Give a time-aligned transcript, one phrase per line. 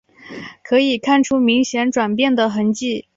[0.63, 3.07] 可以看出明显转变的痕迹